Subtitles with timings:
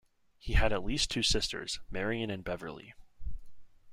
[0.39, 2.95] He had at least two sisters, Marian and Beverly.